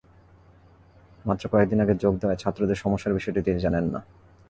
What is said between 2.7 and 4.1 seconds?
সমস্যার বিষয়টি তিনি জানেন না।